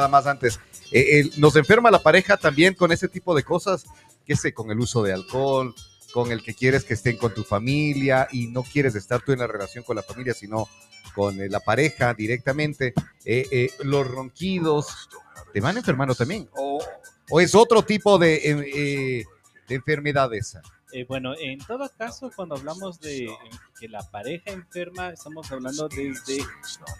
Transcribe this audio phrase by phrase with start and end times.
[0.00, 0.58] nada más antes.
[0.92, 3.84] Eh, eh, nos enferma la pareja también con ese tipo de cosas,
[4.26, 5.74] qué sé, con el uso de alcohol,
[6.12, 9.38] con el que quieres que estén con tu familia y no quieres estar tú en
[9.38, 10.68] la relación con la familia, sino
[11.14, 12.94] con eh, la pareja directamente.
[13.24, 15.08] Eh, los ronquidos
[15.52, 16.48] te van enfermando también.
[16.56, 16.82] O,
[17.30, 19.24] o es otro tipo de,
[19.68, 20.62] de enfermedad esa.
[20.92, 23.30] Eh, bueno, en todo caso, cuando hablamos de eh,
[23.78, 26.44] que la pareja enferma, estamos hablando desde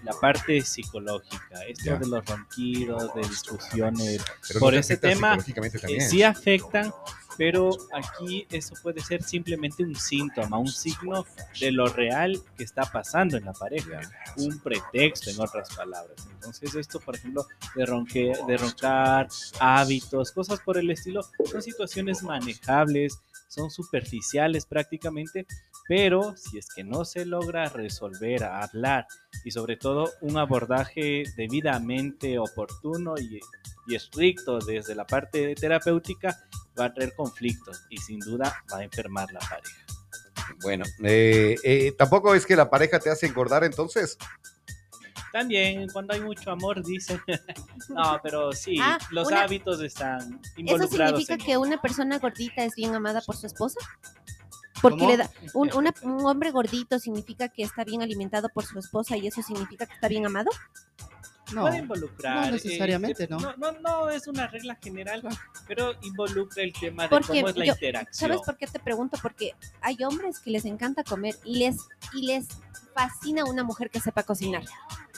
[0.04, 1.62] la parte psicológica.
[1.68, 1.96] Esto Ya.
[1.96, 5.36] de los ronquidos, de discusiones, Pero por ese tema
[5.89, 6.93] eh, sí afectan,
[7.36, 11.27] pero aquí eso puede ser simplemente un síntoma, un signo
[11.58, 14.00] de lo real que está pasando en la pareja,
[14.36, 16.29] un pretexto, en otras palabras.
[16.32, 22.22] Entonces, esto, por ejemplo, de, ronque, de roncar, hábitos, cosas por el estilo, son situaciones
[22.22, 25.46] manejables, son superficiales prácticamente,
[25.89, 29.07] pero si es que no se logra resolver, hablar
[29.45, 33.41] y sobre todo un abordaje debidamente oportuno y,
[33.92, 36.39] estricto desde la parte terapéutica,
[36.78, 39.84] va a traer conflictos y sin duda va a enfermar la pareja.
[40.62, 44.17] Bueno, eh, eh, tampoco es que la pareja te hace engordar entonces.
[45.33, 47.20] También cuando hay mucho amor dicen,
[47.89, 51.11] no, pero sí, Ah, los una- hábitos están ¿Eso involucrados.
[51.20, 53.78] significa en que una persona gordita es bien amada por su esposa?
[54.83, 55.11] Porque ¿Cómo?
[55.11, 59.17] le da, un, una- un hombre gordito significa que está bien alimentado por su esposa
[59.17, 60.51] y eso significa que está bien amado.
[61.53, 62.36] No, puede involucrar.
[62.36, 63.39] no eh, necesariamente, eh, ¿no?
[63.41, 65.23] No, no, no es una regla general,
[65.67, 68.31] pero involucra el tema de Porque cómo es la yo- interacción.
[68.31, 69.19] ¿Sabes por qué te pregunto?
[69.20, 71.77] Porque hay hombres que les encanta comer y les,
[72.14, 72.47] y les
[72.95, 74.62] fascina una mujer que sepa cocinar.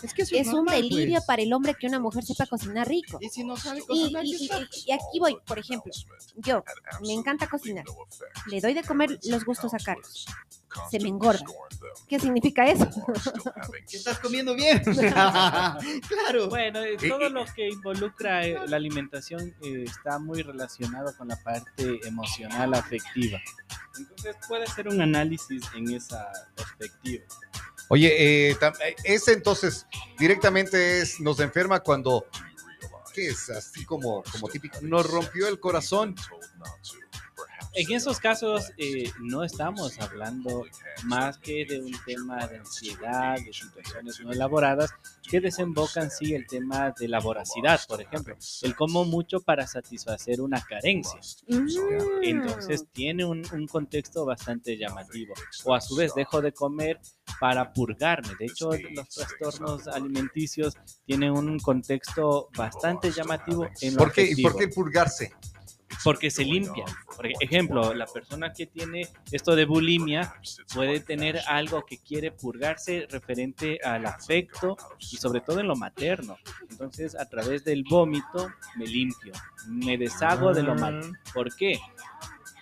[0.02, 1.24] Es que eso Es un normal, delirio pues.
[1.26, 3.18] para el hombre que una mujer sepa cocinar rico.
[3.20, 4.60] Y si no sabe cocinar, y- ¿qué y- está?
[4.60, 5.92] y- y aquí voy, por ejemplo,
[6.36, 6.64] yo
[7.02, 7.84] me encanta cocinar,
[8.46, 10.26] le doy de comer los gustos a Carlos,
[10.90, 11.44] se me engorda.
[12.08, 12.88] ¿Qué significa eso?
[13.88, 14.82] ¿Qué estás comiendo bien?
[16.08, 16.48] claro.
[16.48, 21.36] Bueno, eh, todo lo que involucra eh, la alimentación eh, está muy relacionado con la
[21.36, 23.38] parte emocional, afectiva.
[23.98, 27.24] Entonces puede ser un análisis en esa perspectiva.
[27.88, 29.86] Oye, eh, eh, ese entonces
[30.18, 32.26] directamente es, nos enferma cuando,
[33.14, 33.50] ¿qué es?
[33.50, 36.14] Así como, como típico, nos rompió el corazón.
[37.74, 40.64] En esos casos eh, no estamos hablando
[41.04, 44.90] más que de un tema de ansiedad, de situaciones no elaboradas
[45.28, 50.40] que desembocan sí el tema de la voracidad, por ejemplo, el como mucho para satisfacer
[50.42, 51.18] una carencia.
[51.48, 51.66] Mm.
[52.22, 55.34] Entonces tiene un, un contexto bastante llamativo.
[55.64, 57.00] O a su vez dejo de comer
[57.40, 58.34] para purgarme.
[58.38, 64.56] De hecho, los trastornos alimenticios tienen un contexto bastante llamativo en lo ¿Por qué, ¿Por
[64.56, 65.32] qué purgarse?
[66.04, 66.84] Porque se limpia.
[67.16, 70.34] Por ejemplo, la persona que tiene esto de bulimia
[70.74, 76.36] puede tener algo que quiere purgarse referente al afecto y sobre todo en lo materno.
[76.70, 79.32] Entonces, a través del vómito me limpio,
[79.68, 81.06] me deshago de lo malo.
[81.32, 81.78] ¿Por qué?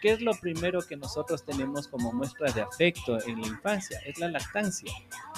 [0.01, 4.01] ¿Qué es lo primero que nosotros tenemos como muestra de afecto en la infancia?
[4.07, 4.91] Es la lactancia.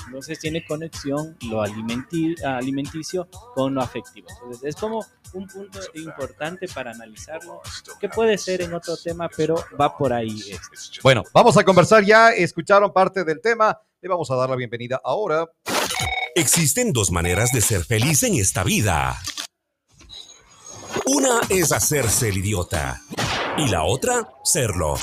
[0.07, 4.29] Entonces tiene conexión lo alimenti- alimenticio con lo afectivo.
[4.31, 7.61] Entonces es como un punto importante para analizarlo,
[8.01, 11.01] que puede ser en otro tema, pero va por ahí este.
[11.03, 12.31] Bueno, vamos a conversar ya.
[12.31, 13.81] Escucharon parte del tema.
[14.01, 15.51] Le vamos a dar la bienvenida ahora.
[16.37, 19.19] Existen dos maneras de ser feliz en esta vida.
[21.07, 23.01] Una es hacerse el idiota
[23.59, 24.95] y la otra, serlo.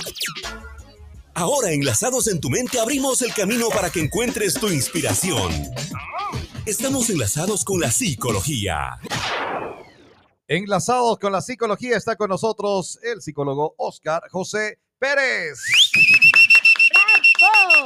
[1.34, 5.52] Ahora, enlazados en tu mente, abrimos el camino para que encuentres tu inspiración.
[6.66, 9.00] Estamos enlazados con la psicología.
[10.48, 15.60] Enlazados con la psicología está con nosotros el psicólogo Oscar José Pérez.
[17.40, 17.86] ¡Bravo!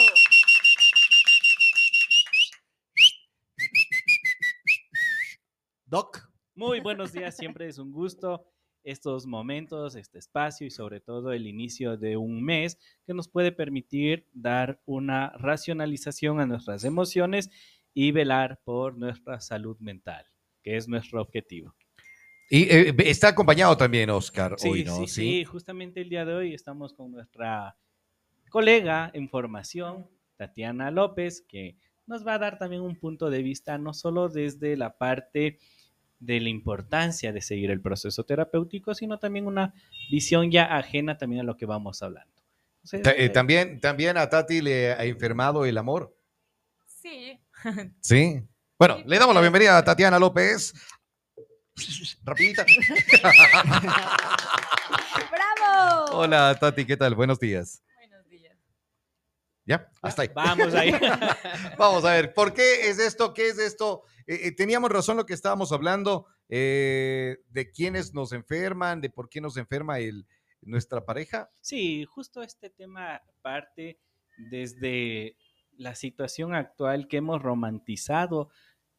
[5.86, 6.30] Doc.
[6.56, 8.48] Muy buenos días, siempre es un gusto
[8.84, 13.52] estos momentos, este espacio y sobre todo el inicio de un mes que nos puede
[13.52, 17.50] permitir dar una racionalización a nuestras emociones
[17.94, 20.26] y velar por nuestra salud mental,
[20.62, 21.76] que es nuestro objetivo.
[22.50, 24.98] Y eh, está acompañado también Oscar Sí, hoy, ¿no?
[24.98, 27.78] sí, sí, justamente el día de hoy estamos con nuestra
[28.50, 33.78] colega en formación, Tatiana López, que nos va a dar también un punto de vista
[33.78, 35.60] no solo desde la parte
[36.26, 39.74] de la importancia de seguir el proceso terapéutico, sino también una
[40.10, 42.32] visión ya ajena también a lo que vamos hablando.
[42.84, 46.16] Entonces, eh, eh, también, también a Tati le ha enfermado el amor.
[46.86, 47.40] Sí.
[48.02, 48.42] Sí.
[48.78, 50.74] Bueno, le damos la bienvenida a Tatiana López.
[52.24, 52.66] Rapidita.
[55.32, 56.06] ¡Bravo!
[56.12, 57.16] Hola Tati, ¿qué tal?
[57.16, 57.82] Buenos días.
[59.66, 59.90] ¿Ya?
[60.02, 60.30] Hasta ahí.
[60.34, 60.92] Vamos ahí.
[61.78, 63.34] Vamos a ver, ¿por qué es esto?
[63.34, 64.04] ¿Qué es esto?
[64.28, 66.28] Eh, eh, teníamos razón lo que estábamos hablando.
[66.50, 70.28] eh, de quiénes nos enferman, de por qué nos enferma el,
[70.62, 71.50] nuestra pareja.
[71.62, 74.00] Sí, justo este tema parte
[74.38, 75.38] desde
[75.78, 78.50] la situación actual que hemos romantizado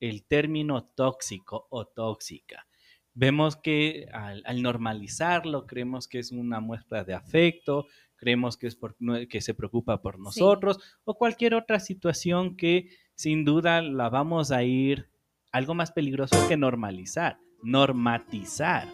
[0.01, 2.67] el término tóxico o tóxica.
[3.13, 7.87] Vemos que al, al normalizarlo, creemos que es una muestra de afecto,
[8.25, 8.97] creemos que es por,
[9.29, 14.63] que se preocupa por nosotros o cualquier otra situación que sin duda la vamos a
[14.63, 15.11] ir
[15.53, 18.89] algo más peligroso que normalizar, normatizar,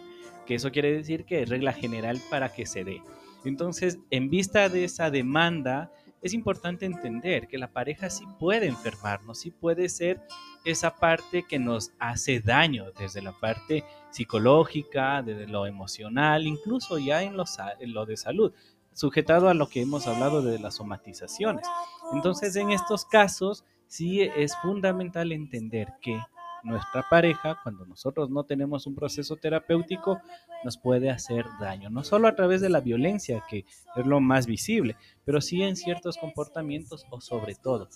[0.45, 3.01] que eso quiere decir que es regla general para que se dé.
[3.45, 5.91] Entonces, en vista de esa demanda,
[6.21, 10.21] es importante entender que la pareja sí puede enfermarnos, sí puede ser
[10.65, 17.23] esa parte que nos hace daño desde la parte psicológica, desde lo emocional, incluso ya
[17.23, 18.53] en lo de salud,
[19.01, 21.67] sujetado a lo que hemos hablado de las somatizaciones.
[22.13, 26.19] Entonces, en estos casos, sí es fundamental entender que
[26.63, 30.19] nuestra pareja, cuando nosotros no tenemos un proceso terapéutico,
[30.63, 33.65] nos puede hacer daño, no solo a través de la violencia, que
[33.95, 34.95] es lo más visible,
[35.25, 37.89] pero sí en ciertos comportamientos o sobre todo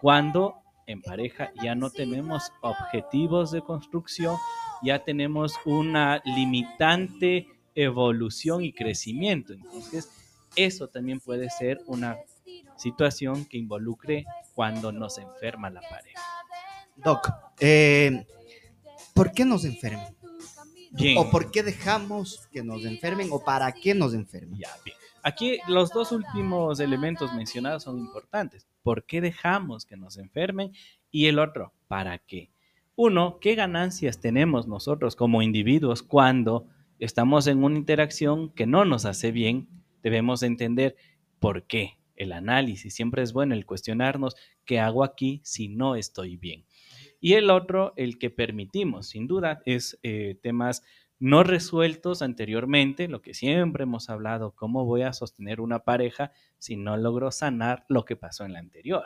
[0.00, 0.54] cuando
[0.86, 4.36] en pareja ya no tenemos objetivos de construcción,
[4.82, 9.52] ya tenemos una limitante evolución y crecimiento.
[9.52, 10.21] Entonces,
[10.56, 12.16] eso también puede ser una
[12.76, 16.22] situación que involucre cuando nos enferma la pareja.
[16.96, 17.28] Doc,
[17.60, 18.26] eh,
[19.14, 20.14] ¿por qué nos enferman?
[20.90, 21.16] Bien.
[21.16, 23.28] ¿O por qué dejamos que nos enfermen?
[23.30, 24.58] ¿O para qué nos enferman?
[24.58, 24.96] Ya, bien.
[25.22, 28.66] Aquí los dos últimos elementos mencionados son importantes.
[28.82, 30.72] ¿Por qué dejamos que nos enfermen?
[31.10, 32.50] Y el otro, ¿para qué?
[32.96, 36.66] Uno, ¿qué ganancias tenemos nosotros como individuos cuando
[36.98, 39.68] estamos en una interacción que no nos hace bien?
[40.02, 40.96] Debemos entender
[41.38, 41.98] por qué.
[42.16, 46.64] El análisis siempre es bueno, el cuestionarnos qué hago aquí si no estoy bien.
[47.20, 50.82] Y el otro, el que permitimos, sin duda, es eh, temas
[51.18, 56.74] no resueltos anteriormente, lo que siempre hemos hablado, cómo voy a sostener una pareja si
[56.74, 59.04] no logro sanar lo que pasó en la anterior.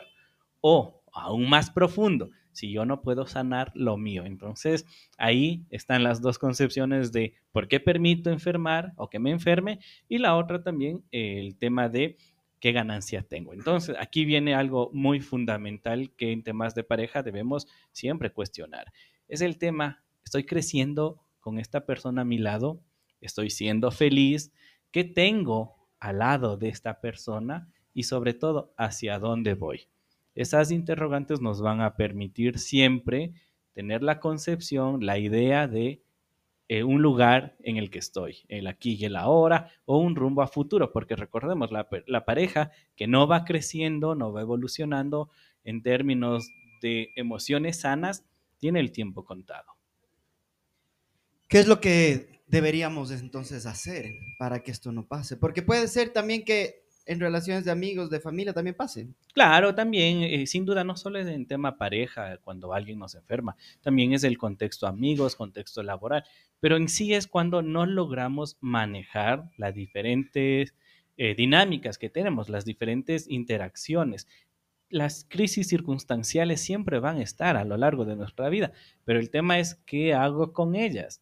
[0.59, 4.25] O, aún más profundo, si yo no puedo sanar lo mío.
[4.25, 4.87] Entonces,
[5.19, 9.77] ahí están las dos concepciones de por qué permito enfermar o que me enferme
[10.09, 12.17] y la otra también el tema de
[12.59, 13.53] qué ganancia tengo.
[13.53, 18.91] Entonces, aquí viene algo muy fundamental que en temas de pareja debemos siempre cuestionar.
[19.27, 22.81] Es el tema, estoy creciendo con esta persona a mi lado,
[23.21, 24.51] estoy siendo feliz,
[24.89, 29.89] qué tengo al lado de esta persona y sobre todo hacia dónde voy.
[30.37, 33.33] Esas interrogantes nos van a permitir siempre
[33.73, 36.03] tener la concepción, la idea de
[36.69, 40.41] eh, un lugar en el que estoy, el aquí y el ahora, o un rumbo
[40.41, 45.29] a futuro, porque recordemos, la, pa- la pareja que no va creciendo, no va evolucionando
[45.63, 46.49] en términos
[46.81, 48.23] de emociones sanas,
[48.57, 49.71] tiene el tiempo contado.
[51.47, 55.37] ¿Qué es lo que deberíamos entonces hacer para que esto no pase?
[55.37, 59.07] Porque puede ser también que en relaciones de amigos, de familia también pase.
[59.33, 63.55] Claro, también, eh, sin duda, no solo es en tema pareja, cuando alguien nos enferma,
[63.81, 66.23] también es el contexto amigos, contexto laboral,
[66.59, 70.75] pero en sí es cuando no logramos manejar las diferentes
[71.15, 74.27] eh, dinámicas que tenemos, las diferentes interacciones.
[74.89, 78.71] Las crisis circunstanciales siempre van a estar a lo largo de nuestra vida,
[79.05, 81.21] pero el tema es qué hago con ellas.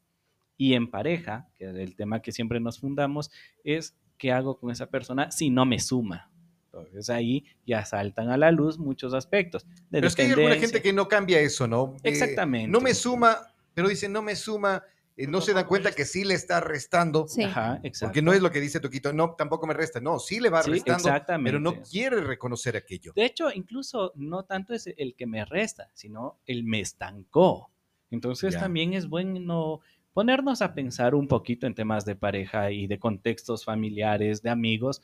[0.58, 3.32] Y en pareja, que es el tema que siempre nos fundamos,
[3.63, 6.29] es qué hago con esa persona si no me suma.
[6.65, 9.65] Entonces ahí ya saltan a la luz muchos aspectos.
[9.65, 11.95] De Pero es que hay alguna gente que no cambia eso, ¿no?
[12.03, 12.67] Eh, Exactamente.
[12.69, 14.84] no me suma, pero dice no me suma,
[15.15, 17.27] eh, no se dan cuenta que sí le está restando.
[17.29, 17.43] Sí.
[17.43, 18.07] Ajá, exacto.
[18.10, 20.63] Porque no es lo que dice Toquito, no, tampoco me resta, no, sí le va
[20.63, 21.48] Sí, restando, exactamente.
[21.50, 23.13] pero no quiere reconocer aquello.
[23.15, 27.72] De hecho, incluso no tanto es el que me resta, sino el me estancó.
[28.12, 28.60] Entonces Ya.
[28.60, 29.79] también es bueno
[30.15, 35.01] ponernos a pensar un poquito en temas de pareja y de contextos familiares, de amigos,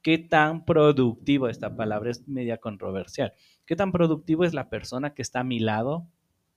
[0.00, 3.34] qué tan productivo, esta palabra es media controversial,
[3.66, 6.08] qué tan productivo es la persona que está a mi lado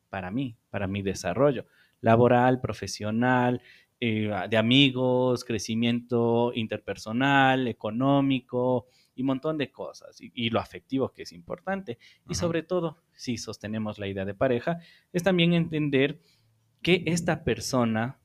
[0.08, 1.66] para mí, para mi desarrollo
[2.00, 3.62] laboral, profesional,
[4.00, 10.22] eh, de amigos, crecimiento interpersonal, económico y un montón de cosas.
[10.22, 11.98] Y, y lo afectivo que es importante.
[12.30, 14.80] Y sobre todo, si sostenemos la idea de pareja,
[15.12, 16.22] es también entender
[16.82, 18.20] que esta persona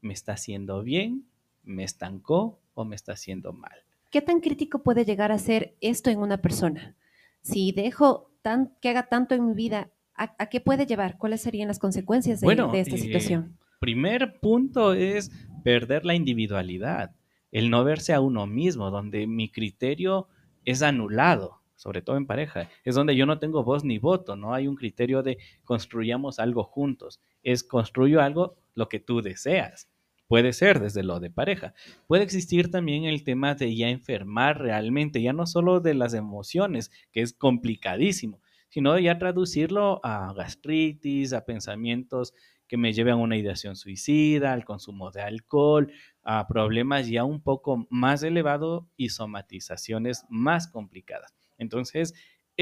[0.00, 1.26] me está haciendo bien,
[1.62, 3.84] me estancó o me está haciendo mal.
[4.10, 6.96] ¿Qué tan crítico puede llegar a ser esto en una persona?
[7.42, 11.16] Si dejo tan, que haga tanto en mi vida, ¿a, a qué puede llevar?
[11.18, 13.56] ¿Cuáles serían las consecuencias de, Bueno, de esta eh, situación?
[13.78, 15.32] primer punto es
[15.64, 17.16] perder la individualidad,
[17.50, 20.28] el no verse a uno mismo, donde mi criterio
[20.64, 22.68] es anulado, sobre todo en pareja.
[22.84, 26.62] Es donde yo no tengo voz ni voto, no hay un criterio de construyamos algo
[26.62, 27.20] juntos.
[27.42, 29.88] Es construyo algo lo que tú deseas.
[30.26, 31.74] Puede ser desde lo de pareja.
[32.06, 36.92] Puede existir también el tema de ya enfermar realmente, ya no solo de las emociones,
[37.10, 42.32] que es complicadísimo, sino ya traducirlo a gastritis, a pensamientos
[42.68, 45.92] que me lleven a una ideación suicida, al consumo de alcohol,
[46.22, 51.34] a problemas ya un poco más elevados y somatizaciones más complicadas.
[51.58, 52.14] Entonces,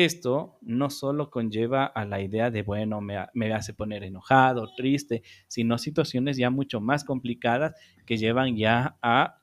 [0.05, 5.23] esto no solo conlleva a la idea de, bueno, me, me, hace poner enojado, triste,
[5.49, 7.75] sino situaciones ya mucho más complicadas
[8.07, 9.43] que llevan ya a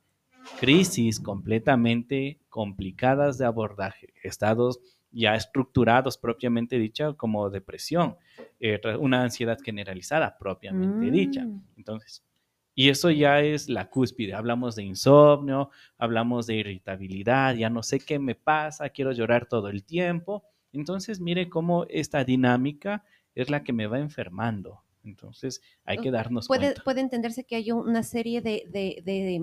[0.60, 4.80] crisis completamente complicadas de abordaje, estados
[5.12, 8.18] ya estructurados propiamente dicha como depresión,
[8.60, 11.12] eh, una ansiedad generalizada propiamente mm.
[11.12, 11.48] dicha.
[11.78, 12.24] Entonces,
[12.76, 14.34] y eso ya es la cúspide.
[14.34, 19.70] Hablamos de insomnio, hablamos de irritabilidad, ya no sé qué me pasa, quiero llorar todo
[19.70, 20.44] el tiempo.
[20.74, 24.82] Entonces, mire cómo esta dinámica es la que me va enfermando.
[25.06, 26.84] Entonces, hay que darnos puede, cuenta.
[26.84, 29.42] Puede entenderse que hay una serie de, de, de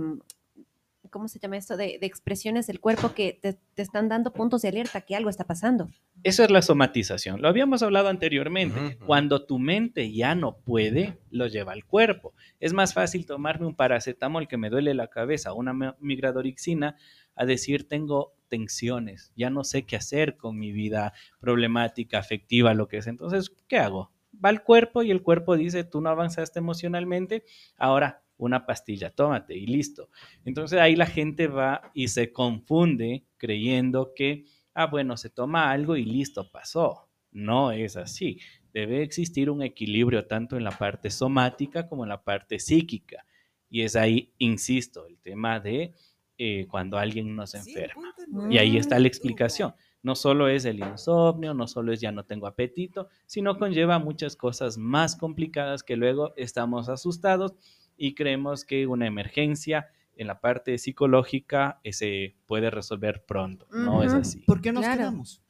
[1.10, 1.76] ¿cómo se llama esto?
[1.76, 5.30] De, de expresiones del cuerpo que te, te, están dando puntos de alerta que algo
[5.30, 5.88] está pasando.
[6.22, 7.42] Eso es la somatización.
[7.42, 8.78] Lo habíamos hablado anteriormente.
[8.78, 8.98] Uh -huh.
[9.06, 12.34] Cuando tu mente ya no puede, lo lleva al cuerpo.
[12.60, 16.96] Es más fácil tomarme un paracetamol que me duele la cabeza, una migradorixina,
[17.34, 22.86] a decir tengo tensiones, ya no sé qué hacer con mi vida problemática, afectiva, lo
[22.86, 23.06] que es.
[23.06, 24.12] Entonces, ¿qué hago?
[24.44, 27.44] Va al cuerpo y el cuerpo dice, tú no avanzaste emocionalmente,
[27.76, 30.08] ahora una pastilla, tómate y listo.
[30.44, 34.44] Entonces ahí la gente va y se confunde creyendo que,
[34.74, 37.08] ah, bueno, se toma algo y listo, pasó.
[37.30, 38.38] No es así.
[38.72, 43.24] Debe existir un equilibrio tanto en la parte somática como en la parte psíquica.
[43.70, 45.94] Y es ahí, insisto, el tema de
[46.36, 48.14] eh, cuando alguien nos enferma.
[48.50, 49.74] Y ahí está la explicación.
[50.02, 54.34] No solo es el insomnio, no solo es ya no tengo apetito, sino conlleva muchas
[54.34, 57.54] cosas más complicadas que luego estamos asustados
[58.02, 63.68] y creemos que una emergencia en la parte psicológica eh, se puede resolver pronto.
[63.70, 63.84] Uh -huh.
[63.84, 64.40] No es así.
[64.40, 64.98] ¿Por qué nos claro.
[64.98, 65.40] quedamos?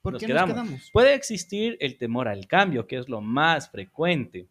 [0.00, 0.54] ¿Por nos qué quedamos?
[0.54, 0.90] nos quedamos?
[0.92, 4.46] Puede existir el temor al cambio, que es lo más frecuente,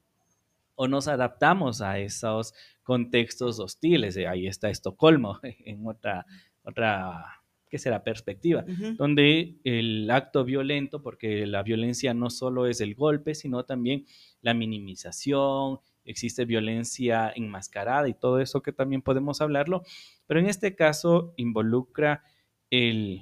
[0.75, 4.17] o nos adaptamos a esos contextos hostiles.
[4.17, 6.25] Ahí está Estocolmo, en otra,
[6.63, 8.03] otra ¿qué será?
[8.03, 8.95] Perspectiva, uh -huh.
[8.97, 14.05] donde el acto violento, porque la violencia no solo es el golpe, sino también
[14.41, 19.83] la minimización, existe violencia enmascarada y todo eso que también podemos hablarlo,
[20.25, 22.23] pero en este caso involucra
[22.71, 23.21] el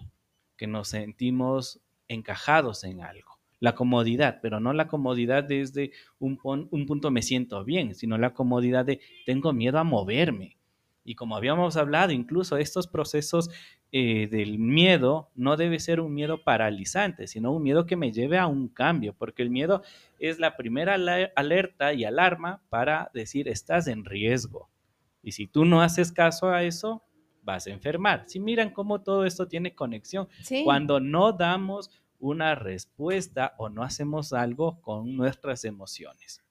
[0.56, 6.86] que nos sentimos encajados en algo, la comodidad, pero no la comodidad desde un, un
[6.86, 10.58] punto me siento bien, sino la comodidad de tengo miedo a moverme.
[11.04, 13.50] Y como habíamos hablado, incluso estos procesos
[13.98, 18.38] eh, del miedo no debe ser un miedo paralizante, sino un miedo que me lleve
[18.38, 19.84] a un cambio, porque el miedo
[20.20, 20.98] es la primera
[21.34, 24.70] alerta y alarma para decir estás en riesgo.
[25.24, 27.06] Y si tú no haces caso a eso,
[27.42, 28.26] vas a enfermar.
[28.28, 30.66] Si miran cómo todo esto tiene conexión, sí.
[30.66, 36.45] cuando no damos una respuesta o no hacemos algo con nuestras emociones.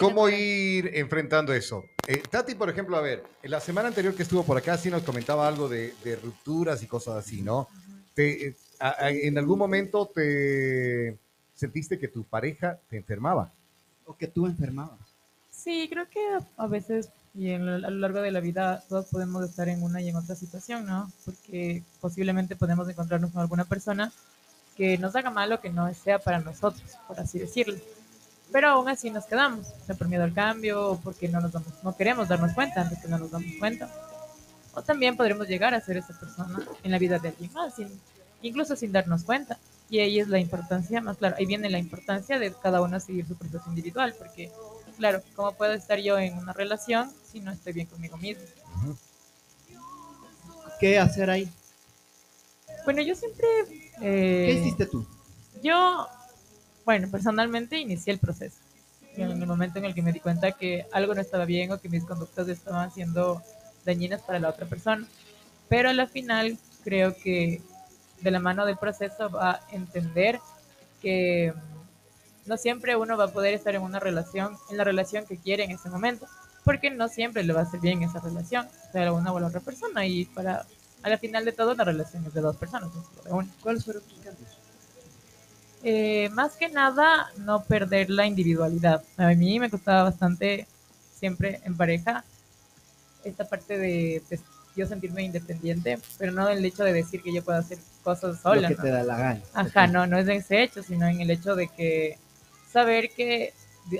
[0.00, 1.84] ¿Cómo ir enfrentando eso?
[2.06, 4.90] Eh, Tati, por ejemplo, a ver, en la semana anterior que estuvo por acá sí
[4.90, 7.68] nos comentaba algo de, de rupturas y cosas así, ¿no?
[8.14, 11.18] Te, eh, a, a, ¿En algún momento te
[11.54, 13.52] sentiste que tu pareja te enfermaba?
[14.06, 14.98] ¿O que tú enfermabas?
[15.50, 16.20] Sí, creo que
[16.56, 20.00] a veces y en, a lo largo de la vida todos podemos estar en una
[20.00, 21.12] y en otra situación, ¿no?
[21.26, 24.10] Porque posiblemente podemos encontrarnos con alguna persona
[24.76, 27.76] que nos haga mal o que no sea para nosotros, por así decirlo
[28.52, 31.52] pero aún así nos quedamos, o sea, por miedo al cambio, o porque no, nos
[31.52, 33.88] damos, no queremos darnos cuenta antes que no nos damos cuenta.
[34.74, 37.88] O también podremos llegar a ser esa persona en la vida de alguien más, sin,
[38.42, 39.58] incluso sin darnos cuenta.
[39.88, 43.26] Y ahí es la importancia, más claro, ahí viene la importancia de cada uno seguir
[43.26, 44.52] su proceso individual, porque,
[44.96, 48.44] claro, ¿cómo puedo estar yo en una relación si no estoy bien conmigo mismo?
[50.78, 51.50] ¿Qué hacer ahí?
[52.84, 53.46] Bueno, yo siempre...
[54.00, 55.04] Eh, ¿Qué hiciste tú?
[55.62, 56.08] Yo
[56.90, 58.56] bueno, personalmente inicié el proceso.
[59.14, 61.78] En el momento en el que me di cuenta que algo no estaba bien o
[61.78, 63.40] que mis conductas estaban siendo
[63.84, 65.06] dañinas para la otra persona.
[65.68, 67.62] Pero a la final creo que
[68.22, 70.40] de la mano del proceso va a entender
[71.00, 71.54] que
[72.46, 75.62] no siempre uno va a poder estar en una relación, en la relación que quiere
[75.62, 76.26] en ese momento,
[76.64, 79.60] porque no siempre le va a hacer bien esa relación, sea una o la otra
[79.60, 80.66] persona, y para,
[81.04, 83.48] a la final de todo, una relación es de dos personas, no solo de una.
[83.62, 84.59] ¿Cuáles fueron tus cambios?
[85.82, 89.02] Eh, más que nada, no perder la individualidad.
[89.16, 90.66] A mí me costaba bastante,
[91.14, 92.24] siempre en pareja,
[93.24, 94.40] esta parte de, de
[94.76, 98.62] yo sentirme independiente, pero no el hecho de decir que yo puedo hacer cosas sola.
[98.62, 98.82] Lo que ¿no?
[98.82, 99.40] te da la gana.
[99.54, 102.18] Ajá, no, no es de ese hecho, sino en el hecho de que
[102.70, 103.52] saber que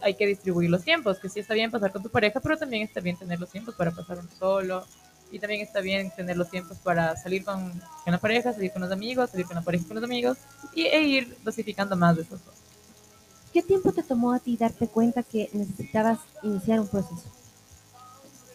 [0.02, 2.82] hay que distribuir los tiempos, que sí está bien pasar con tu pareja, pero también
[2.82, 4.86] está bien tener los tiempos para pasar uno solo.
[5.30, 7.70] Y también está bien tener los tiempos para salir con,
[8.04, 10.38] con la pareja, salir con los amigos, salir con la pareja y con los amigos,
[10.74, 12.58] y, e ir dosificando más de esas cosas.
[13.52, 17.24] ¿Qué tiempo te tomó a ti darte cuenta que necesitabas iniciar un proceso?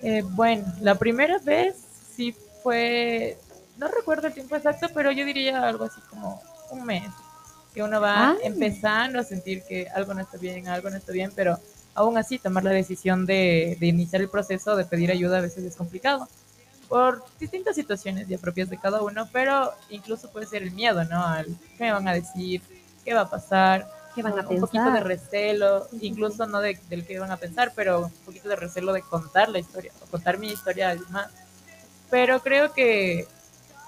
[0.01, 1.75] Eh, bueno, la primera vez
[2.15, 3.37] sí fue,
[3.77, 6.41] no recuerdo el tiempo exacto, pero yo diría algo así como
[6.71, 7.03] un mes,
[7.73, 8.35] que uno va Ah.
[8.43, 11.57] empezando a sentir que algo no está bien, algo no está bien, pero
[11.93, 15.63] aún así tomar la decisión de, de iniciar el proceso, de pedir ayuda a veces
[15.63, 16.27] es complicado,
[16.87, 21.23] por distintas situaciones ya propias de cada uno, pero incluso puede ser el miedo, ¿no?
[21.25, 21.45] Al
[21.77, 22.61] qué me van a decir,
[23.03, 25.07] qué va a pasar, ¿Qué van a un poquito de pensar?
[25.07, 29.01] recelo, incluso no de, del que van a pensar, pero un poquito de recelo de
[29.01, 31.29] contar la historia, o contar mi historia a alguien más.
[32.09, 33.27] Pero creo que,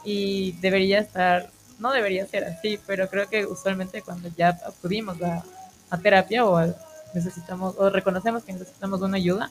[0.04, 1.50] y debería estar,
[1.80, 5.44] no debería ser así, pero creo que usualmente cuando ya acudimos a,
[5.90, 6.76] a terapia o a-
[7.14, 9.50] necesitamos, o reconocemos que necesitamos una ayuda,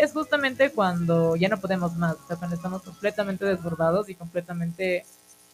[0.00, 5.04] es justamente cuando ya no podemos más, o sea, cuando estamos completamente desbordados y completamente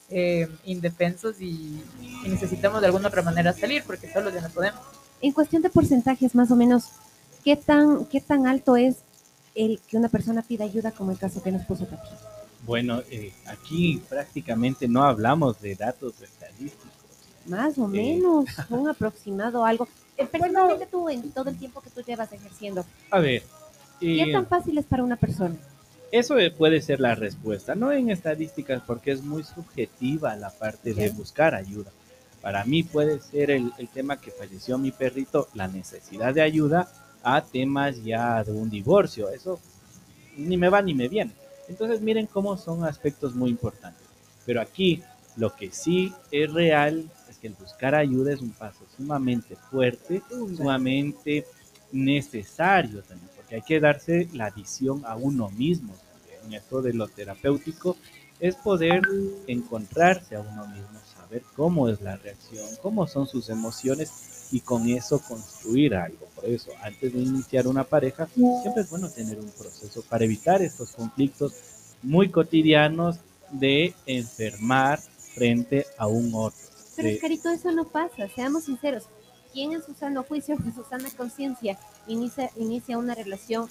[0.09, 1.83] eh, indefensos y,
[2.25, 4.81] y necesitamos de alguna otra manera salir porque solo ya no podemos.
[5.21, 6.85] En cuestión de porcentajes, más o menos,
[7.45, 8.97] ¿qué tan, qué tan alto es
[9.55, 12.09] el que una persona pida ayuda como el caso que nos puso Tati?
[12.65, 16.91] Bueno, eh, aquí prácticamente no hablamos de datos estadísticos.
[17.47, 17.89] Más o Eh.
[17.89, 19.89] menos, un aproximado, algo.
[20.17, 23.43] Eh, Personalmente tú, en todo el tiempo que tú llevas ejerciendo, A ver,
[24.01, 25.57] ¿qué tan fácil es para una persona?
[26.13, 30.95] eso eh, puede ser la respuesta, no en estadísticas porque es muy subjetiva la parte
[30.95, 31.91] de buscar ayuda.
[32.41, 36.89] Para mí puede ser el, el tema que falleció mi perrito, la necesidad de ayuda,
[37.23, 39.31] a temas ya de un divorcio.
[39.31, 39.59] Eso
[40.37, 41.33] ni me va ni me viene.
[41.69, 44.07] Entonces miren cómo son aspectos muy importantes.
[44.45, 45.03] Pero aquí
[45.37, 50.23] lo que sí es real es que el buscar ayuda es un paso sumamente fuerte,
[50.31, 51.45] sumamente
[51.91, 55.95] necesario también, porque hay que darse la visión a uno mismo.
[56.45, 57.97] En esto de lo terapéutico
[58.41, 59.03] es poder
[59.47, 64.89] encontrarse a uno mismo, saber cómo es la reacción, cómo son sus emociones y con
[64.89, 66.27] eso construir algo.
[66.35, 70.61] Por eso, antes de iniciar una pareja, siempre es bueno tener un proceso para evitar
[70.61, 71.55] estos conflictos
[72.03, 73.19] muy cotidianos
[73.53, 75.01] de enfermar
[75.35, 76.59] frente a un otro.
[76.97, 79.05] Pero, Oscarito, eso no pasa, seamos sinceros.
[79.57, 83.71] ¿Quién en su sano juicio, en su sana conciencia, inicia, inicia una relación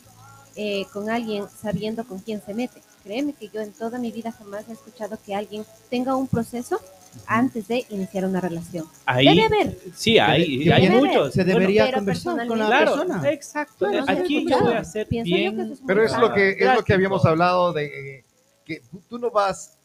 [0.56, 2.82] eh, con alguien sabiendo con quién se mete?
[3.04, 6.82] Créeme que yo en toda mi vida jamás he escuchado que alguien tenga un proceso
[7.28, 8.88] antes de iniciar una relación.
[9.06, 11.04] ahí, Debe haber, sí, hay, hay debe haber.
[11.04, 11.34] muchos.
[11.36, 13.30] Se debería conversar con la Claro, persona.
[13.32, 13.86] exacto.
[14.08, 15.60] Aquí yo voy a ser Pienso yo que bien.
[15.60, 17.86] eso es muy Pero es lo que, es lo que habíamos hablado de
[18.18, 18.26] eh,
[18.66, 19.78] que tú no vas,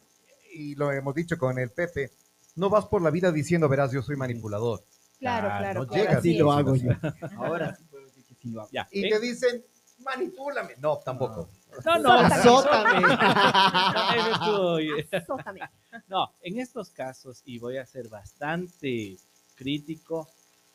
[0.54, 2.10] y lo hemos dicho con el Pepe,
[2.56, 4.82] no vas por la vida diciendo, verás, yo soy manipulador.
[5.20, 5.80] Claro, Ah, claro.
[5.82, 6.58] no claro, llega, así Así lo es.
[6.58, 6.90] hago yo.
[7.36, 8.70] Ahora sí puedo decir que sí lo hago.
[8.72, 9.10] Ya, Y ¿eh?
[9.10, 9.64] te dicen,
[9.98, 10.74] manipúlame.
[10.78, 11.48] No, tampoco.
[11.84, 13.06] No, no, Azótame.
[15.12, 15.60] Azótame.
[16.08, 19.16] No, en estos casos, y voy a ser bastante
[19.54, 20.28] crítico,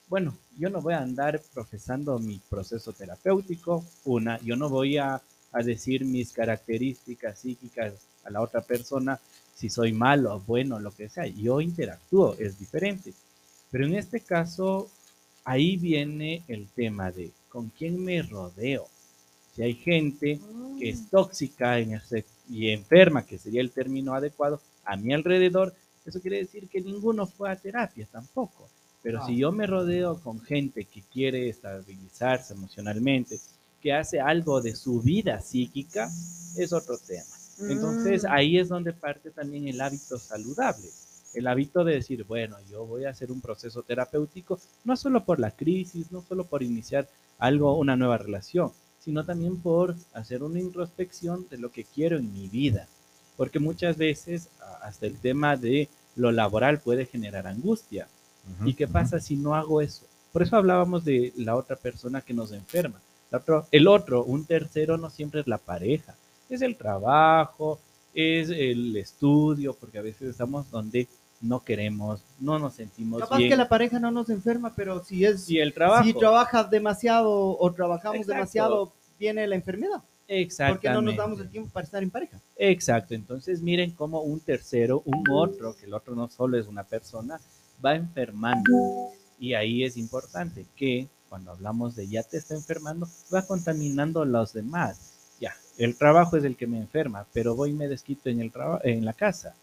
[0.07, 5.21] bueno, yo no voy a andar profesando mi proceso terapéutico, una, yo no voy a,
[5.51, 9.19] a decir mis características psíquicas a la otra persona,
[9.55, 13.13] si soy malo, bueno, lo que sea, yo interactúo, es diferente.
[13.71, 14.89] Pero en este caso,
[15.43, 18.87] ahí viene el tema de con quién me rodeo.
[19.55, 20.39] Si hay gente
[20.79, 25.73] que es tóxica y enferma, que sería el término adecuado, a mi alrededor,
[26.05, 28.67] eso quiere decir que ninguno fue a terapia tampoco.
[29.01, 29.25] Pero No.
[29.27, 33.39] si yo me rodeo con gente que quiere estabilizarse emocionalmente,
[33.81, 36.11] que hace algo de su vida psíquica,
[36.57, 37.23] es otro tema.
[37.69, 38.27] Entonces Mm.
[38.31, 40.89] ahí es donde parte también el hábito saludable.
[41.35, 45.39] El hábito de decir, bueno, yo voy a hacer un proceso terapéutico, no solo por
[45.39, 50.59] la crisis, no solo por iniciar algo, una nueva relación, sino también por hacer una
[50.59, 52.87] introspección de lo que quiero en mi vida.
[53.37, 54.49] Porque muchas veces
[54.81, 58.07] hasta el tema de lo laboral puede generar angustia.
[58.63, 60.05] ¿Y qué pasa si no hago eso?
[60.31, 63.01] Por eso hablábamos de la otra persona que nos enferma.
[63.31, 66.15] La otro- el otro, un tercero, no siempre es la pareja.
[66.49, 67.79] Es el trabajo,
[68.13, 71.07] es el estudio, porque a veces estamos donde
[71.41, 73.49] no queremos, no nos sentimos Capaz bien.
[73.49, 76.03] que la pareja no nos enferma, pero si es Y el trabajo.
[76.03, 78.33] si trabajas demasiado o trabajamos Exacto.
[78.33, 80.01] demasiado, viene la enfermedad.
[80.27, 80.89] Porque Exactamente.
[80.93, 82.39] no nos damos el tiempo para estar en pareja.
[82.57, 86.83] Exacto, entonces miren cómo un tercero, un otro, que el otro no solo es una
[86.83, 87.39] persona,
[87.83, 89.11] va enfermando.
[89.37, 94.25] Y ahí es importante que cuando hablamos de ya te está enfermando, va contaminando a
[94.25, 95.11] los demás.
[95.39, 98.51] Ya, el trabajo es el que me enferma, pero voy y me desquito en, el
[98.83, 99.53] en la casa.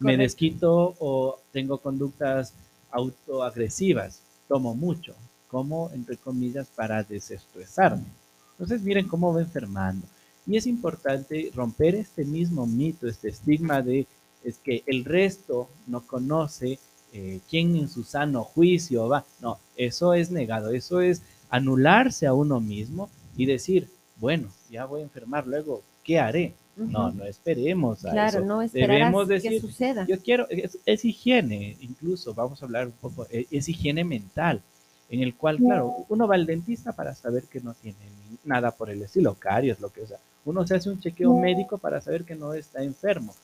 [0.00, 2.54] Me desquito o tengo conductas
[2.90, 5.14] autoagresivas, tomo mucho.
[5.50, 8.04] como, entre comillas, para desestresarme.
[8.52, 10.06] Entonces, miren cómo va enfermando.
[10.46, 14.06] Y es importante romper este mismo mito, este estigma de
[14.44, 16.78] es que el resto no conoce
[17.12, 19.24] eh, quién en su sano juicio va.
[19.40, 25.00] No, eso es negado, eso es anularse a uno mismo y decir, bueno, ya voy
[25.00, 26.54] a enfermar, luego, ¿qué haré?
[26.88, 28.46] No, no esperemos a Claro, eso.
[28.46, 30.06] no esperarás Debemos que suceda.
[30.06, 34.62] yo quiero, es, es higiene, incluso, vamos a hablar un poco, e- es, higiene mental,
[35.08, 37.98] en el cual, claro, uno va al dentista para saber que no tiene
[38.44, 40.18] nada por el estilo, caries, lo que sea.
[40.44, 43.34] Uno se hace un chequeo médico para saber que no está enfermo,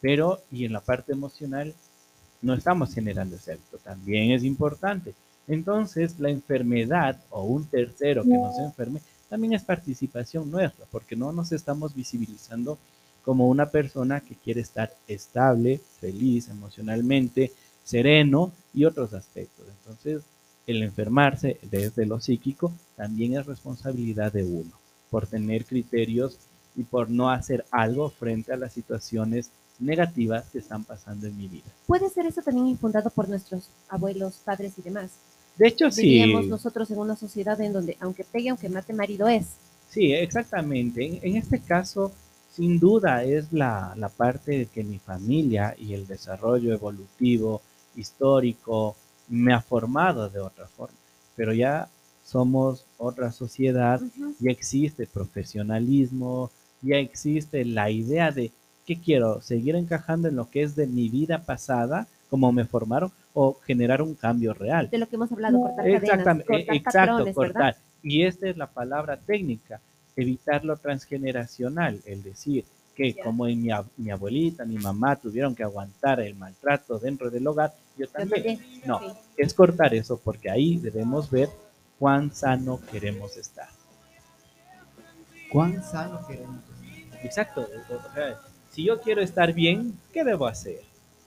[0.00, 1.72] pero, y en la parte emocional,
[2.42, 5.14] no estamos generando ese hábito, también es importante.
[5.48, 9.00] Entonces, la enfermedad o un tercero que nos enferme
[9.32, 12.76] también es participación nuestra, porque no nos estamos visibilizando
[13.24, 17.50] como una persona que quiere estar estable, feliz emocionalmente,
[17.82, 19.64] sereno y otros aspectos.
[19.78, 20.22] Entonces,
[20.66, 24.72] el enfermarse desde lo psíquico también es responsabilidad de uno,
[25.08, 26.36] por tener criterios
[26.76, 31.48] y por no hacer algo frente a las situaciones negativas que están pasando en mi
[31.48, 31.70] vida.
[31.86, 35.12] Puede ser eso también infundado por nuestros abuelos, padres y demás.
[35.56, 36.02] De hecho, sí.
[36.02, 39.46] Vivíamos nosotros en una sociedad en donde aunque pegue, aunque mate, marido es.
[39.88, 41.04] Sí, exactamente.
[41.04, 42.12] En, en este caso,
[42.50, 47.62] sin duda, es la, la parte de que mi familia y el desarrollo evolutivo,
[47.96, 48.96] histórico,
[49.28, 50.96] me ha formado de otra forma.
[51.36, 51.88] Pero ya
[52.24, 54.34] somos otra sociedad, Ujú.
[54.38, 58.50] ya existe profesionalismo, ya existe la idea de
[58.86, 63.12] qué quiero, seguir encajando en lo que es de mi vida pasada, como me formaron,
[63.34, 64.90] o generar un cambio real.
[64.90, 67.52] De lo que hemos hablado, cortar cadenas, Exactamente, cortar exacto, patrones, ¿verdad?
[67.54, 67.76] cortar.
[68.02, 69.80] Y esta es la palabra técnica,
[70.16, 72.64] evitar lo transgeneracional, el decir
[72.94, 77.30] que como en mi, ab- mi abuelita, mi mamá tuvieron que aguantar el maltrato dentro
[77.30, 78.60] del hogar, yo también.
[78.84, 79.00] No,
[79.36, 81.48] es cortar eso porque ahí debemos ver
[81.98, 83.68] cuán sano queremos estar.
[85.50, 86.60] ¿Cuán sano queremos?
[87.22, 87.62] Exacto.
[87.62, 88.40] o sea,
[88.70, 90.80] si yo quiero estar bien, ¿qué debo hacer?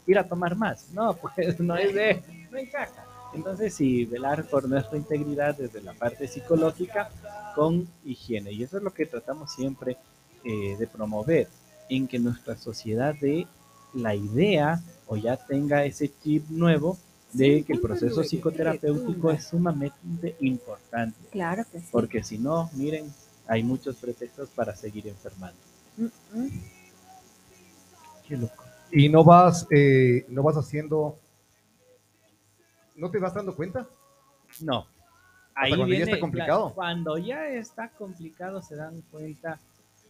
[0.07, 0.89] Ir a tomar más.
[0.93, 3.05] No, pues no es de, no encaja.
[3.33, 7.09] Entonces sí, velar por nuestra integridad desde la parte psicológica
[7.53, 8.51] con higiene.
[8.51, 9.97] Y eso es lo que tratamos siempre
[10.43, 11.47] eh, de promover,
[11.89, 13.47] en que nuestra sociedad dé
[13.93, 16.97] la idea o ya tenga ese chip nuevo
[17.33, 21.17] de que el proceso psicoterapéutico es sumamente importante.
[21.31, 21.87] Claro que sí.
[21.91, 23.11] Porque si no, miren,
[23.47, 25.57] hay muchos pretextos para seguir enfermando.
[25.97, 26.49] Mm, mm.
[28.27, 28.64] Qué loco.
[28.91, 31.17] Y no vas, eh, no vas haciendo,
[32.95, 33.87] ¿no te vas dando cuenta?
[34.61, 34.87] No.
[35.53, 36.73] cuando ya está complicado.
[36.73, 39.59] cuando ya está complicado se dan cuenta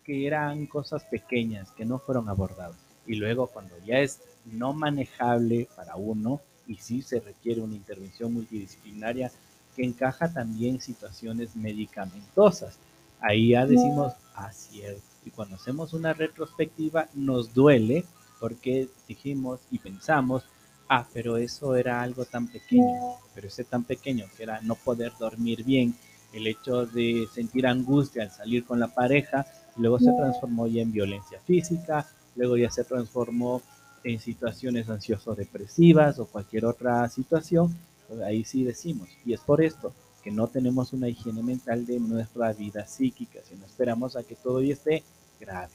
[0.03, 2.77] que eran cosas pequeñas que no fueron abordadas.
[3.07, 8.33] Y luego cuando ya es no manejable para uno y sí se requiere una intervención
[8.33, 9.31] multidisciplinaria
[9.75, 12.77] que encaja también situaciones medicamentosas.
[13.19, 15.01] Ahí ya decimos, ah, cierto.
[15.25, 18.05] Y cuando hacemos una retrospectiva nos duele
[18.39, 20.43] porque dijimos y pensamos,
[20.89, 25.13] ah, pero eso era algo tan pequeño, pero ese tan pequeño que era no poder
[25.19, 25.95] dormir bien,
[26.33, 29.45] el hecho de sentir angustia al salir con la pareja,
[29.77, 33.61] luego se transformó ya en violencia física, luego ya se transformó
[34.03, 37.75] en situaciones ansioso-depresivas o cualquier otra situación,
[38.07, 39.93] pues ahí sí decimos, y es por esto
[40.23, 44.61] que no tenemos una higiene mental de nuestra vida psíquica, sino esperamos a que todo
[44.61, 45.03] ya esté
[45.39, 45.71] grave.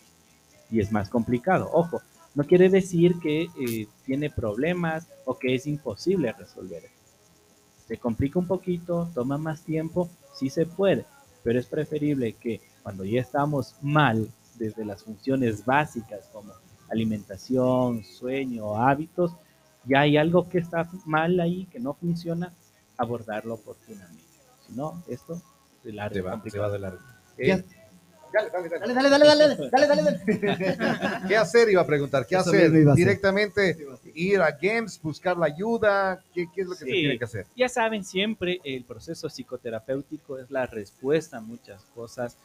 [0.70, 2.02] Y es más complicado, ojo,
[2.34, 6.84] no quiere decir que eh, tiene problemas o que es imposible resolver.
[7.86, 11.04] Se complica un poquito, toma más tiempo, sí se puede,
[11.42, 16.52] pero es preferible que cuando ya estamos mal desde las funciones básicas como
[16.88, 19.32] alimentación, sueño, hábitos,
[19.84, 22.52] ya hay algo que está mal ahí, que no funciona,
[22.96, 24.22] abordarlo oportunamente.
[24.66, 25.40] Si no, esto
[25.82, 26.14] se larga.
[26.14, 27.00] Se va, se va de largo.
[27.36, 27.64] ¿Qué Eh,
[28.32, 28.94] dale, dale, dale.
[28.94, 31.18] Dale, dale, dale, dale, dale, dale, dale.
[31.28, 31.68] ¿Qué hacer?
[31.68, 32.26] Iba a preguntar.
[32.26, 32.70] ¿Qué Eso hacer?
[32.94, 33.76] Directamente
[34.14, 36.22] ir a Games, buscar la ayuda.
[36.34, 37.46] ¿Qué, qué es lo que se tiene que hacer?
[37.56, 42.36] Ya saben, siempre el proceso psicoterapéutico es la respuesta a muchas cosas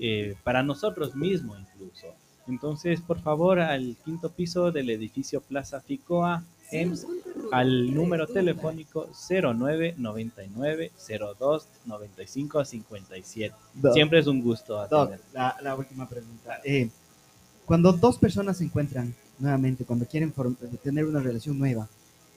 [0.00, 2.14] eh, para nosotros mismos incluso.
[2.46, 7.06] Entonces, por favor, al quinto piso del edificio Plaza Ficoa, EMS,
[7.52, 10.92] al número telefónico 0999
[11.38, 13.54] 02 95 57.
[13.74, 16.60] Doc, Siempre es un gusto Doc, la, la última pregunta.
[16.64, 16.88] Eh,
[17.64, 21.88] cuando dos personas se encuentran nuevamente, cuando quieren form- tener una relación nueva,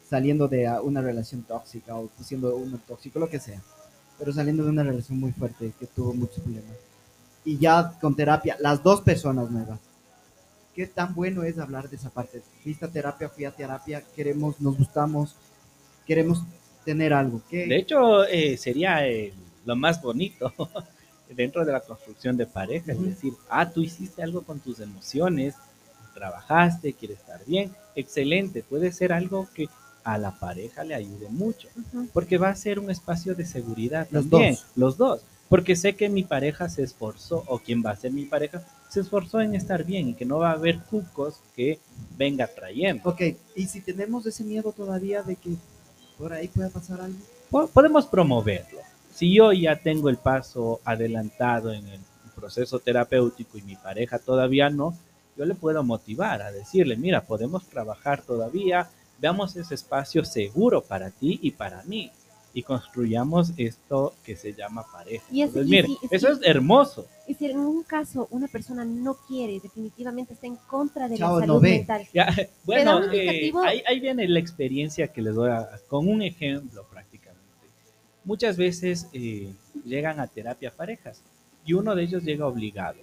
[0.10, 3.62] saliendo de ah, una relación tóxica o siendo uno tóxico, lo que sea,
[4.20, 6.76] pero saliendo de una relación muy fuerte que tuvo muchos problemas,
[7.46, 9.80] y ya con terapia, las dos personas nuevas,
[10.76, 12.42] ¿qué tan bueno es hablar de esa parte?
[12.66, 15.36] Vista terapia, fui a terapia, queremos, nos gustamos,
[16.06, 16.44] queremos
[16.86, 17.42] tener algo.
[17.50, 17.66] ¿Qué?
[17.68, 19.34] De hecho, eh, sería el-
[19.66, 20.54] lo más bonito
[21.30, 25.56] dentro de la construcción de pareja, es decir, ah, tú hiciste algo con tus emociones,
[26.14, 29.68] trabajaste, quieres estar bien, excelente, puede ser algo que
[30.04, 31.70] a la pareja le ayude mucho,
[32.14, 34.66] porque va a ser un espacio de seguridad Los también, dos.
[34.76, 38.26] los dos, porque sé que mi pareja se esforzó, o quien va a ser mi
[38.26, 41.80] pareja, se esforzó en estar bien y que no va a haber cucos que
[42.18, 43.10] venga trayendo.
[43.10, 43.22] Ok,
[43.56, 45.56] y si tenemos ese miedo todavía de que
[46.18, 47.18] por ahí pueda pasar algo.
[47.50, 48.80] po- podemos promoverlo.
[49.14, 52.00] Si yo ya tengo el paso adelantado en el
[52.36, 54.96] proceso terapéutico y mi pareja todavía no,
[55.38, 58.88] yo le puedo motivar a decirle, mira, podemos trabajar todavía,
[59.20, 62.12] veamos ese espacio seguro para ti y para mí
[62.54, 65.26] y construyamos esto que se llama pareja.
[65.32, 67.08] Y es- Entonces, y mire, si- eso si- es hermoso.
[67.28, 71.40] Y si en un caso una persona no quiere, definitivamente está en contra de Chao,
[71.40, 72.08] la salud mental.
[72.14, 72.28] Ya,
[72.66, 73.52] bueno, eh,
[73.88, 77.42] ahí viene la experiencia que les doy a- con un ejemplo prácticamente.
[78.26, 79.52] Muchas veces eh,
[79.84, 81.22] llegan a terapia parejas
[81.66, 83.00] y uno de ellos llega obligado.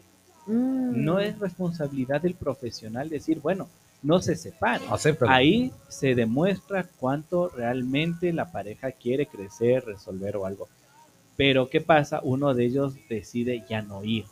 [0.47, 1.05] Mm.
[1.05, 3.69] No es responsabilidad del profesional decir, bueno,
[4.03, 4.89] no se separen.
[4.91, 5.31] Acéptalo.
[5.31, 10.69] Ahí se demuestra cuánto realmente la pareja quiere crecer, resolver o algo.
[11.37, 12.21] Pero ¿qué pasa?
[12.23, 14.25] Uno de ellos decide ya no ir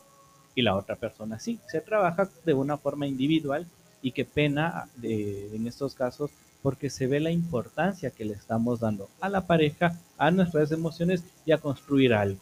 [0.55, 1.59] y la otra persona sí.
[1.67, 3.65] Se trabaja de una forma individual
[4.01, 8.81] y qué pena de- en estos casos porque se ve la importancia que le estamos
[8.81, 12.39] dando a la pareja, a nuestras emociones y a construir algo.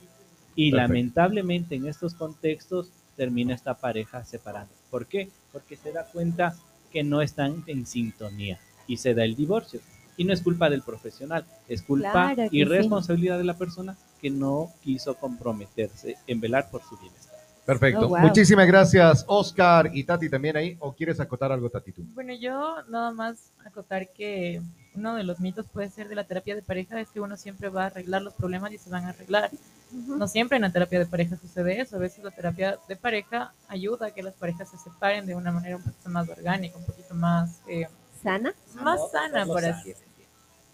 [0.56, 0.94] Y Perfecto.
[0.94, 4.74] lamentablemente en estos contextos termina esta pareja separando.
[4.90, 5.30] ¿Por qué?
[5.52, 6.56] Porque se da cuenta
[6.98, 8.58] que no están en sintonía
[8.88, 9.82] y se da el divorcio.
[10.18, 12.64] Y no es culpa del profesional, es culpa Claro y sí.
[12.64, 17.38] responsabilidad de la persona que no quiso comprometerse en velar por su bienestar.
[17.68, 18.08] Perfecto.
[18.08, 18.22] Oh, wow.
[18.22, 20.76] Muchísimas gracias, Oscar y Tati también ahí.
[20.80, 22.02] ¿O quieres acotar algo, Tati, tú?
[22.16, 24.60] Bueno, yo nada más acotar que
[24.96, 27.70] uno de los mitos puede ser de la terapia de pareja es que uno siempre
[27.70, 29.52] va a arreglar los problemas y se van a arreglar.
[29.92, 31.96] No siempre en la terapia de pareja sucede eso.
[31.96, 35.52] A veces la terapia de pareja ayuda a que las parejas se separen de una
[35.52, 37.88] manera un poquito más orgánica, un poquito más, eh,
[38.22, 38.54] ¿Sana?
[38.82, 39.76] más sana, Lo por sano.
[39.76, 40.08] así decirlo.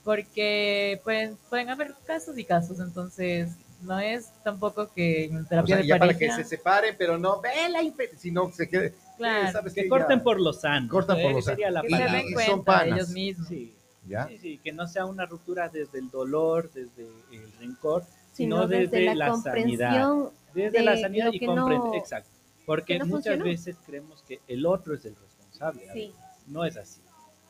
[0.04, 5.76] Porque pueden, pueden haber casos y casos, entonces no es tampoco que en O terapia
[5.76, 6.36] sea, de ya para pareja...
[6.38, 7.80] que se separen, pero no ve la
[8.18, 8.94] sino se quede.
[9.18, 9.90] Claro, eh, ¿sabes Que qué?
[9.90, 10.24] corten Ya.
[10.24, 10.90] por lo sano.
[10.90, 11.56] Cortan por lo sano.
[11.56, 12.84] sería la que se den cuenta son panas.
[12.86, 13.48] de ellos mismos.
[13.48, 13.76] Sí,
[14.08, 14.28] ¿Ya?
[14.28, 18.68] sí, sí, que no sea una ruptura desde el dolor, desde el rencor, Sino sino
[18.68, 20.30] desde desde la, comprensión.
[20.54, 21.78] Desde de la sanidad y comprender.
[21.80, 22.30] no- Exacto.
[22.66, 23.46] Porque no muchas funcionó.
[23.46, 25.84] veces creemos que el otro es el responsable.
[25.94, 26.14] Sí.
[26.48, 27.02] No es así.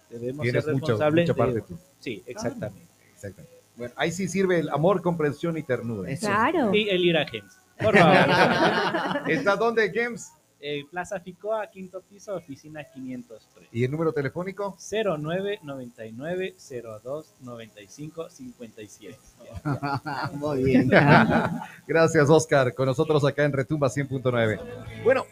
[0.10, 1.28] Debemos Tienes ser mucho- responsables.
[1.30, 1.78] mucha parte de- tú.
[2.00, 2.88] Sí, exactamente.
[3.14, 3.56] Exactamente.
[3.76, 6.10] Bueno, ahí sí sirve el amor, comprensión y ternura.
[6.12, 6.28] Eso.
[6.28, 6.74] Claro.
[6.76, 7.58] Y el ir a Gems.
[7.82, 9.30] Por favor.
[9.32, 10.32] ¿Está dónde, Games?
[10.66, 13.68] Eh, Plaza Ficoa, quinto piso, oficina 503.
[13.74, 14.78] ¿Y el número telefónico?
[14.80, 16.56] 0999
[17.04, 19.20] 02 95 57.
[20.36, 20.90] Muy bien.
[21.86, 22.74] Gracias, Oscar.
[22.74, 25.04] Con nosotros acá en Retumba 100.9.
[25.04, 25.26] Bueno,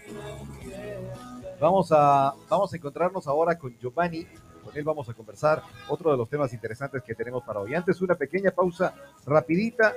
[1.62, 4.28] vamos a, vamos a encontrarnos ahora con Giovanni.
[4.62, 7.74] Con él vamos a conversar otro de los temas interesantes que tenemos para hoy.
[7.74, 8.94] Antes, una pequeña pausa
[9.26, 9.94] rapidita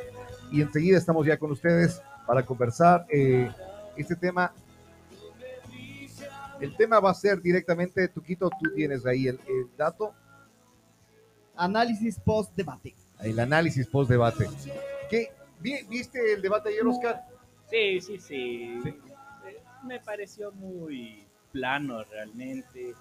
[0.52, 3.50] y enseguida estamos ya con ustedes para conversar eh,
[3.96, 4.52] este tema.
[6.64, 10.14] El tema va a ser directamente, Tuquito, tú tienes ahí el, el dato,
[11.56, 12.94] Análisis post-debate.
[13.20, 14.48] el análisis post-debate.
[15.08, 15.28] ¿Qué?
[15.60, 17.22] ¿Vi- ¿Viste el debate ayer, Oscar?
[17.70, 18.80] Sí, sí, sí.
[18.82, 18.88] Sí.
[18.88, 22.90] Eh, Me pareció muy plano realmente.
[22.90, 22.94] Eh,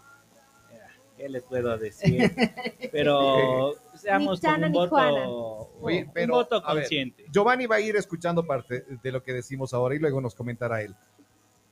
[1.18, 2.32] ¿Qué le puedo decir?
[2.92, 5.70] Pero seamos con un voto.
[5.82, 7.26] Oye, un pero, voto a ver, consciente.
[7.32, 10.82] Giovanni va a ir escuchando parte de lo que decimos ahora y luego nos comentará
[10.84, 10.96] él.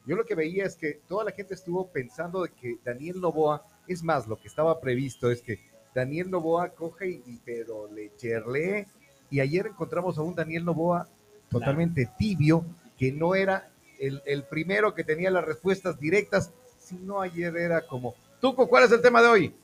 [0.06, 3.64] Yo lo que veía es que toda la gente estuvo pensando de que Daniel Novoa,
[3.88, 5.60] es más, lo que estaba previsto es que
[5.94, 8.88] Daniel Novoa coge y, pero le cherlee
[9.30, 11.08] y ayer encontramos a un Daniel Novoa
[11.50, 12.66] totalmente tibio,
[12.98, 18.16] que no era el, el primero que tenía las respuestas directas, sino ayer era como,
[18.40, 19.56] Tuco, ¿cuál es el tema de hoy?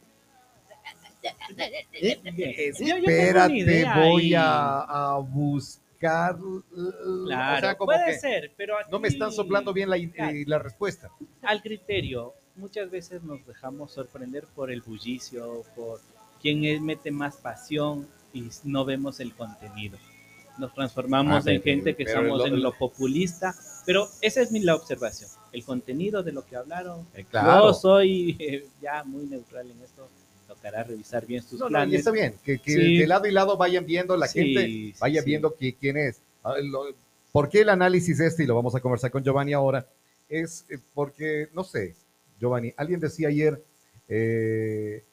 [2.79, 5.86] Una Espérate, voy a, a buscar.
[5.99, 6.63] Claro,
[7.57, 10.59] o sea, como puede que ser, pero no me están soplando bien la, eh, la
[10.59, 11.09] respuesta.
[11.41, 12.33] al criterio.
[12.55, 15.99] Muchas veces nos dejamos sorprender por el bullicio, por
[16.41, 19.97] quien mete más pasión y no vemos el contenido.
[20.57, 23.53] Nos transformamos Ah, en pero- gente que lo- en lo populista,
[23.85, 25.29] pero esa es mi la observación.
[25.51, 27.07] El contenido de lo que hablaron.
[27.13, 27.67] Eh, claro.
[27.67, 30.09] Yo soy eh, ya muy neutral en esto.
[30.67, 31.93] Tocará revisar bien sus No, no, planes.
[31.93, 32.97] y está bien, que, que Sí.
[32.97, 35.25] de lado y lado vayan viendo la Sí, gente, vaya sí.
[35.25, 36.19] viendo qui- quién es.
[36.43, 36.55] Ah,
[37.31, 38.43] ¿Por qué el análisis este?
[38.43, 39.87] Y lo vamos a conversar con Giovanni ahora.
[40.27, 41.95] Es eh, porque, no sé,
[42.39, 43.61] Giovanni, alguien decía ayer,
[44.09, 45.03] eh,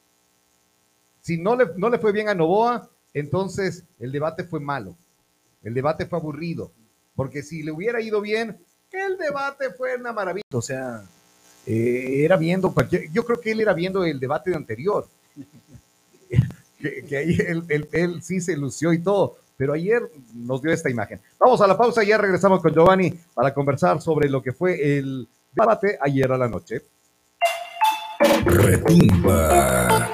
[1.21, 4.97] si no le, no le fue bien a Novoa, Entonces, el debate fue malo.
[5.63, 6.73] El debate fue aburrido.
[7.15, 8.59] Porque si le hubiera ido bien,
[8.91, 10.43] el debate fue una maravilla.
[10.53, 11.05] O sea,
[11.65, 12.75] eh, era viendo.
[13.13, 15.07] Yo creo que él era viendo el debate de anterior.
[17.09, 19.37] que, ahí él, él- él sí se lució y todo.
[19.57, 20.03] Pero ayer
[20.35, 21.21] nos dio esta imagen.
[21.39, 24.99] Vamos a la pausa y ya regresamos con Giovanni para conversar sobre lo que fue
[24.99, 26.83] el debate ayer a la noche.
[28.45, 30.09] Retumba.